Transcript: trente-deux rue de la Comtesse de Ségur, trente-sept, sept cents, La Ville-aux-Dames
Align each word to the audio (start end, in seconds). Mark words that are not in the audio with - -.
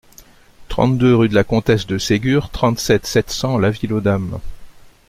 trente-deux 0.67 1.13
rue 1.15 1.29
de 1.29 1.35
la 1.35 1.43
Comtesse 1.43 1.85
de 1.85 1.99
Ségur, 1.99 2.49
trente-sept, 2.49 3.05
sept 3.05 3.29
cents, 3.29 3.59
La 3.59 3.69
Ville-aux-Dames 3.69 4.39